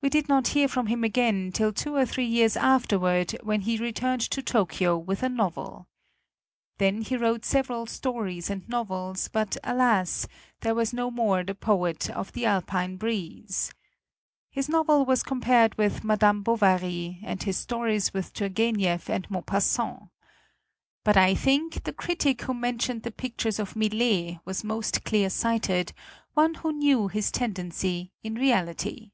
We 0.00 0.10
did 0.10 0.28
not 0.28 0.46
hear 0.46 0.68
from 0.68 0.86
him 0.86 1.02
again 1.02 1.50
till 1.52 1.72
two 1.72 1.96
or 1.96 2.06
three 2.06 2.24
years 2.24 2.56
afterward, 2.56 3.36
when 3.42 3.62
he 3.62 3.78
returned 3.78 4.20
to 4.30 4.40
Tokyo 4.44 4.96
with 4.96 5.24
a 5.24 5.28
novel. 5.28 5.88
Then 6.78 7.02
he 7.02 7.16
wrote 7.16 7.44
several 7.44 7.84
stories 7.86 8.48
and 8.48 8.66
novels, 8.68 9.26
but 9.26 9.56
alas! 9.64 10.28
there 10.60 10.76
was 10.76 10.92
no 10.92 11.10
more 11.10 11.42
the 11.42 11.56
poet 11.56 12.08
of 12.10 12.30
the 12.30 12.46
Alpine 12.46 12.96
breeze. 12.96 13.74
His 14.48 14.68
novel 14.68 15.04
was 15.04 15.24
com 15.24 15.40
pared 15.40 15.74
with 15.76 16.04
"Madame 16.04 16.44
Bovary," 16.44 17.18
and 17.24 17.42
his 17.42 17.56
stories 17.56 18.14
with 18.14 18.32
Turgeniev 18.32 19.10
and 19.10 19.28
Maupas 19.28 19.64
sant. 19.64 20.04
But 21.02 21.16
I 21.16 21.34
think 21.34 21.82
the 21.82 21.92
critic 21.92 22.42
who 22.42 22.54
men 22.54 22.78
tioned 22.78 23.02
the 23.02 23.10
pictures 23.10 23.58
of 23.58 23.74
Millet 23.74 24.38
was 24.44 24.62
most 24.62 25.02
clear 25.02 25.28
sighted, 25.28 25.92
one 26.34 26.54
who 26.54 26.70
knew 26.72 27.08
his 27.08 27.32
ten 27.32 27.52
dency, 27.52 28.12
in 28.22 28.36
reality. 28.36 29.10